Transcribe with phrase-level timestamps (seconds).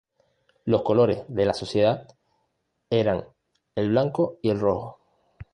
[0.65, 2.07] Los colores de la sociedad
[2.89, 3.23] eran
[3.75, 4.99] el blanco y el rojo.